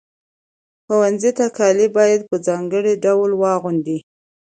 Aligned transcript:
ښوونځي 0.83 1.31
ته 1.37 1.45
کالي 1.57 1.87
باید 1.97 2.21
په 2.29 2.35
ځانګړي 2.47 2.93
ډول 3.05 3.31
واغوندئ. 3.35 3.99